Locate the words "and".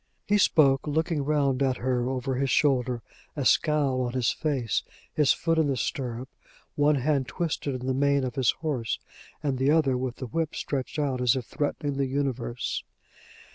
9.43-9.59